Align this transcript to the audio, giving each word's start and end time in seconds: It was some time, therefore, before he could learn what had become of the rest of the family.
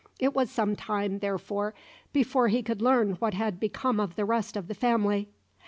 It 0.17 0.33
was 0.33 0.49
some 0.49 0.75
time, 0.75 1.19
therefore, 1.19 1.75
before 2.11 2.47
he 2.47 2.63
could 2.63 2.81
learn 2.81 3.17
what 3.19 3.35
had 3.35 3.59
become 3.59 3.99
of 3.99 4.15
the 4.15 4.25
rest 4.25 4.57
of 4.57 4.67
the 4.67 4.73
family. 4.73 5.29